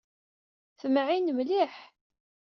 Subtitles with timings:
[0.79, 1.75] Temɛin mliḥ.